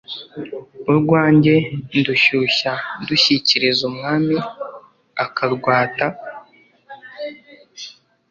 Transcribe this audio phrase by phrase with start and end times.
[0.91, 1.53] “urwanjye
[1.97, 4.37] ndushyushya ndushyikiriza umwami
[5.23, 6.05] akarwata.